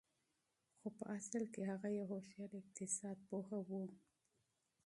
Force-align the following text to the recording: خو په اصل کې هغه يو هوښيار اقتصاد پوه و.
خو 0.79 0.87
په 0.97 1.03
اصل 1.17 1.43
کې 1.53 1.61
هغه 1.71 1.87
يو 1.97 2.05
هوښيار 2.11 2.51
اقتصاد 2.61 3.17
پوه 3.27 3.59
و. 3.69 3.71